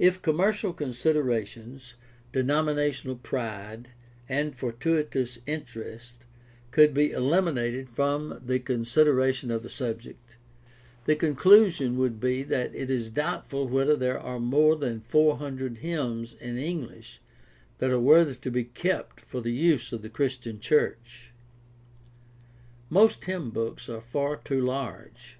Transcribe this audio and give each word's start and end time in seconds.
If 0.00 0.20
com 0.20 0.36
mercial 0.38 0.72
considerations, 0.76 1.94
denominational 2.32 3.14
pride, 3.14 3.90
and 4.28 4.52
fortuitous 4.52 5.38
interest 5.46 6.24
could 6.72 6.92
be 6.92 7.12
eliminated 7.12 7.88
from 7.88 8.40
the 8.44 8.58
consideration 8.58 9.52
of 9.52 9.62
the 9.62 9.70
subject, 9.70 10.34
the 11.04 11.14
conclusion 11.14 11.96
would 11.98 12.18
be 12.18 12.42
that 12.42 12.74
it 12.74 12.90
is 12.90 13.10
doubtful 13.10 13.68
whether 13.68 13.94
there 13.94 14.18
are 14.18 14.40
more 14.40 14.74
than 14.74 15.00
four 15.00 15.36
hundred 15.36 15.76
hymns 15.76 16.34
in 16.40 16.58
English 16.58 17.20
that 17.78 17.92
are 17.92 18.00
worthy 18.00 18.34
to 18.34 18.50
be 18.50 18.64
kept 18.64 19.20
for 19.20 19.40
the 19.40 19.52
use 19.54 19.92
of 19.92 20.02
the 20.02 20.10
Christian 20.10 20.58
church. 20.58 21.30
Most 22.90 23.20
hymnbooks 23.26 23.88
are 23.88 24.00
far 24.00 24.36
too 24.38 24.60
large. 24.60 25.38